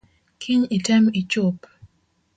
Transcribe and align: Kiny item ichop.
Kiny 0.41 0.63
item 0.75 1.03
ichop. 1.19 1.59